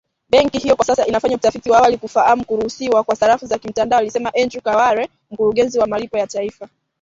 [0.29, 4.33] Benki hiyo kwa sasa inafanya utafiti wa awali kufahamu kuruhusiwa kwa sarafu za kimtandao alisema
[4.33, 6.67] Andrew Kaware mkurugenzi wa malipo ya taifa